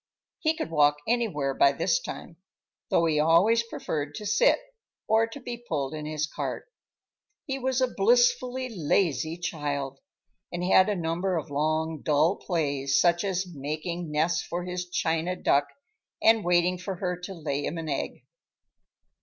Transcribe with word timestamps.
He 0.39 0.55
could 0.57 0.71
walk 0.71 0.95
anywhere 1.07 1.53
by 1.53 1.73
this 1.73 1.99
time—though 2.01 3.05
he 3.05 3.19
always 3.19 3.61
preferred 3.61 4.15
to 4.15 4.25
sit, 4.25 4.57
or 5.07 5.27
to 5.27 5.39
be 5.39 5.57
pulled 5.69 5.93
in 5.93 6.07
his 6.07 6.25
cart. 6.25 6.65
He 7.45 7.59
was 7.59 7.81
a 7.81 7.87
blissfully 7.95 8.67
lazy 8.75 9.37
child, 9.37 9.99
and 10.51 10.63
had 10.63 10.89
a 10.89 10.95
number 10.95 11.37
of 11.37 11.51
long, 11.51 12.01
dull 12.01 12.37
plays, 12.37 12.99
such 12.99 13.23
as 13.23 13.45
making 13.45 14.09
nests 14.11 14.41
for 14.41 14.63
his 14.65 14.89
china 14.89 15.35
duck 15.35 15.67
and 16.19 16.43
waiting 16.43 16.79
for 16.79 16.95
her 16.95 17.15
to 17.19 17.35
lay 17.35 17.63
him 17.65 17.77
an 17.77 17.87
egg. 17.87 18.23